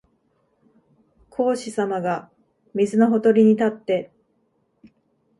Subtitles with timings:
[1.29, 2.31] 孔子さまが
[2.73, 4.11] 水のほとりに立って、